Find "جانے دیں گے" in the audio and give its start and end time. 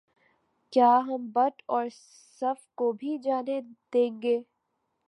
3.23-4.37